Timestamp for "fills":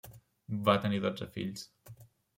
1.37-1.67